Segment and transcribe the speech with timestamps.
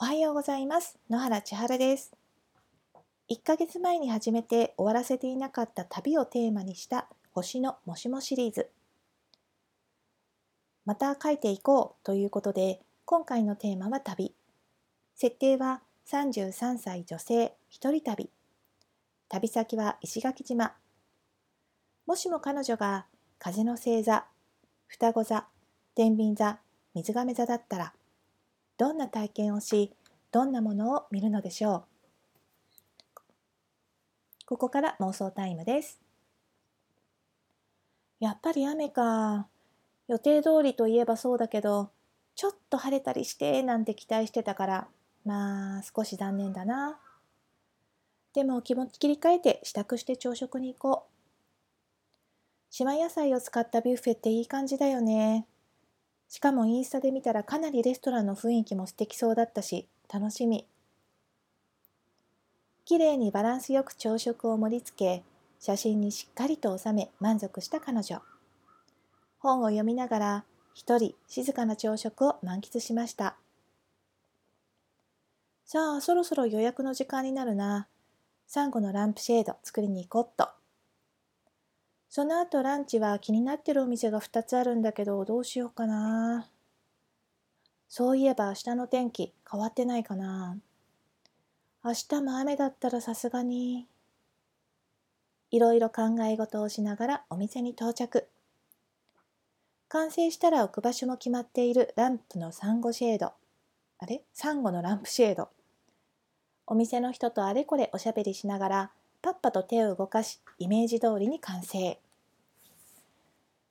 [0.00, 0.96] おはようございます。
[1.10, 2.12] 野原千春です。
[3.32, 8.70] 1ヶ月前に始めて終わらせていなかった旅をテーマにした星のもしもシリーズ。
[10.86, 14.36] また書いていこうということで今回のテーマは旅。
[15.16, 18.30] 設定は33歳女性一人旅。
[19.28, 20.76] 旅先は石垣島。
[22.06, 23.06] もしも彼女が
[23.40, 24.26] 風の星座
[24.86, 25.48] 双子座
[25.96, 26.60] 天秤座
[26.94, 27.94] 水亀座だったら
[28.78, 29.92] どんな体験をし
[30.32, 31.84] どんなものを見るのでしょう。
[34.46, 36.00] ここから妄想タイムです。
[38.20, 39.48] やっぱり雨か。
[40.06, 41.90] 予定通りといえばそうだけど
[42.34, 44.88] ちょっと晴れたりしてなんて期待してたから
[45.24, 46.98] まあ少し残念だな。
[48.32, 51.18] でも気持ち切り替えて支度して朝食に行こう。
[52.70, 55.46] 島野菜を使ったビュッフェっていい感じだよね。
[56.28, 60.66] しかもインスタで見たらかなりレストランの雰囲気も素敵そうだったし、楽しみ。
[62.84, 65.22] 綺麗にバランスよく朝食を盛り付け、
[65.60, 68.22] 写真にしっかりと収め満足した彼女。
[69.38, 70.44] 本を読みながら
[70.74, 73.36] 一人静かな朝食を満喫しました。
[75.64, 77.88] さあ、そろそろ予約の時間になるな。
[78.46, 80.57] サンゴのランプシェード作りに行こうっと。
[82.10, 86.48] その後ランチは気になってるお店が2つあるんだけどどうしようかな。
[87.88, 90.58] そういえば明日の天気変わってないかな。
[91.84, 93.86] 明日も雨だったらさすがに。
[95.50, 98.26] いろいろ考え事をしながらお店に到着。
[99.88, 103.32] 完成したら置く場所も決まっているランプのサンゴシェード。
[103.98, 104.22] あれ？
[104.34, 105.48] サンゴのランプシェード。
[106.66, 108.90] お店の人とあれこれおしゃべりしながら
[109.28, 112.00] パッパと手を動かしイメージ通りに完成。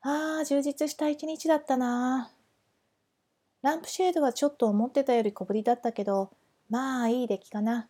[0.00, 2.30] あー充実した一日だったな。
[3.60, 6.30] ランプシェードはちょっと思ってたより小ぶりだったけど
[6.68, 7.88] まあいい出来かな。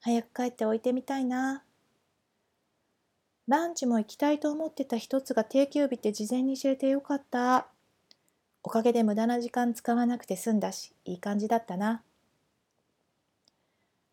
[0.00, 1.62] 早く帰っておいてみたいな。
[3.46, 7.68] ランチも行きたいと思ってた一つが定休日って事前に知れてよかった。
[8.64, 12.02] おかげで無駄な時間使わなくて済んだしいい感じだったな。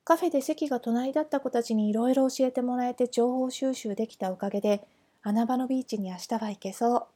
[0.07, 4.87] カフェで席が隣だった子たちにいろいろ教えてもらえて情報収集できたおかげで
[5.21, 7.07] 穴場のビーチに明日は行けそう。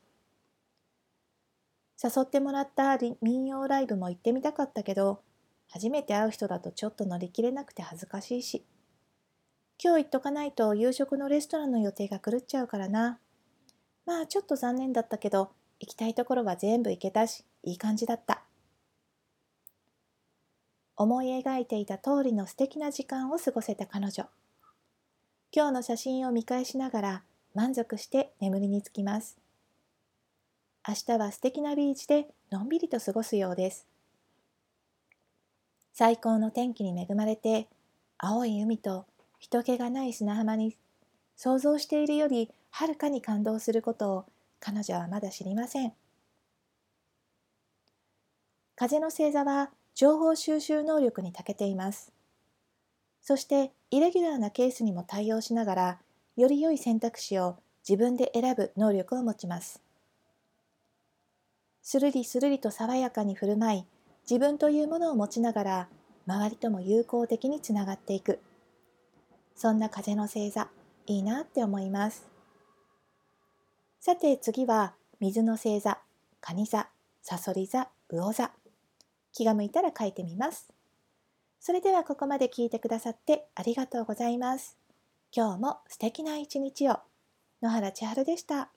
[2.03, 5.21] 誘ってもらった民謡ライブも行ってみたかったけど
[5.69, 8.65] 初めて会う人だとちょっと乗り切れなくて恥ずかしいし。
[9.81, 13.19] 今日行っとかないと夕食のレストランの予定が狂っちゃうからな。
[14.05, 18.43] まあちょっと残念だったけど行きたいところは全部行けたしいい感じだった。
[20.95, 24.27] 思い描いていた通りの素敵な時間を過ごせた彼女。
[25.53, 29.37] 今日の写真を見返しながら満足して眠りにつきます。
[30.87, 33.87] 明日は素敵なビーチでのんびりと過ごすようです。
[35.93, 37.67] 最高の天気に恵まれて
[38.17, 39.05] 青い海と
[39.39, 40.77] 人気がない砂浜に
[41.35, 44.25] 想像しているよりはるかに感動することを
[44.59, 45.93] 彼女はまだ知りません。
[48.75, 52.11] 風の星座は情報収集能力に長けています。
[53.21, 55.99] そしてイレギュラーなケースにも対応しながら
[56.37, 57.57] より良い選択肢を
[57.87, 59.81] 自分で選ぶ能力を持ちます。
[61.81, 63.85] するりするりと爽やかに振る舞い
[64.29, 65.87] 自分というものを持ちながら
[66.27, 68.39] 周りとも友好的につながっていく
[69.55, 70.69] そんな風の星座
[71.07, 72.27] いいなって思います
[73.99, 75.97] さて次は水の星座
[76.39, 76.87] 蟹座
[77.21, 78.51] さそり座魚座
[79.33, 80.73] 気が向いたら書いてみます。
[81.59, 84.77] それではここまで聞いてくださってありがとうございます。
[85.35, 86.99] 今日も素敵な一日を。
[87.61, 88.71] 野原千春でした。